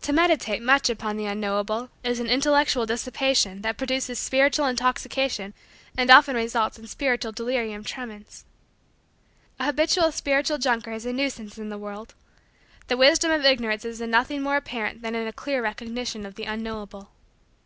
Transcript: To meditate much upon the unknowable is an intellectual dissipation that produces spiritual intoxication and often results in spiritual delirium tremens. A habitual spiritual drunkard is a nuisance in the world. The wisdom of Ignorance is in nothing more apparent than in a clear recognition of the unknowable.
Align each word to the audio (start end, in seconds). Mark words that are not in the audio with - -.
To 0.00 0.14
meditate 0.14 0.62
much 0.62 0.88
upon 0.88 1.18
the 1.18 1.26
unknowable 1.26 1.90
is 2.02 2.18
an 2.18 2.28
intellectual 2.30 2.86
dissipation 2.86 3.60
that 3.60 3.76
produces 3.76 4.18
spiritual 4.18 4.64
intoxication 4.64 5.52
and 5.98 6.10
often 6.10 6.34
results 6.34 6.78
in 6.78 6.86
spiritual 6.86 7.32
delirium 7.32 7.84
tremens. 7.84 8.46
A 9.58 9.66
habitual 9.66 10.12
spiritual 10.12 10.56
drunkard 10.56 10.94
is 10.94 11.04
a 11.04 11.12
nuisance 11.12 11.58
in 11.58 11.68
the 11.68 11.76
world. 11.76 12.14
The 12.88 12.96
wisdom 12.96 13.30
of 13.30 13.44
Ignorance 13.44 13.84
is 13.84 14.00
in 14.00 14.10
nothing 14.10 14.40
more 14.40 14.56
apparent 14.56 15.02
than 15.02 15.14
in 15.14 15.26
a 15.26 15.30
clear 15.30 15.62
recognition 15.62 16.24
of 16.24 16.36
the 16.36 16.44
unknowable. 16.44 17.10